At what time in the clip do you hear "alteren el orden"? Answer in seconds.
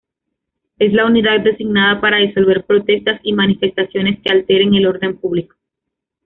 4.33-5.15